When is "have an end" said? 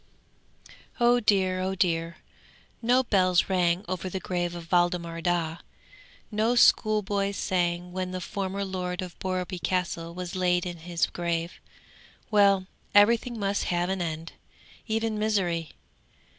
13.65-14.33